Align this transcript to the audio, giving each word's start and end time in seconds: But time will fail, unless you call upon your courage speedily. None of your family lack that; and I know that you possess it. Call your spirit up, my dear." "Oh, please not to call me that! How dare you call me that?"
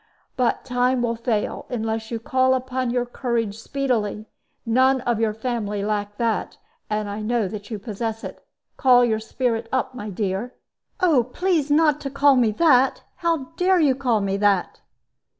But 0.35 0.65
time 0.65 1.03
will 1.03 1.15
fail, 1.15 1.67
unless 1.69 2.09
you 2.09 2.17
call 2.19 2.55
upon 2.55 2.89
your 2.89 3.05
courage 3.05 3.59
speedily. 3.59 4.25
None 4.65 5.01
of 5.01 5.19
your 5.19 5.35
family 5.35 5.85
lack 5.85 6.17
that; 6.17 6.57
and 6.89 7.07
I 7.07 7.21
know 7.21 7.47
that 7.47 7.69
you 7.69 7.77
possess 7.77 8.23
it. 8.23 8.43
Call 8.77 9.05
your 9.05 9.19
spirit 9.19 9.69
up, 9.71 9.93
my 9.93 10.09
dear." 10.09 10.55
"Oh, 11.01 11.23
please 11.25 11.69
not 11.69 12.01
to 12.01 12.09
call 12.09 12.35
me 12.35 12.49
that! 12.53 13.03
How 13.17 13.49
dare 13.57 13.79
you 13.79 13.93
call 13.93 14.21
me 14.21 14.37
that?" 14.37 14.81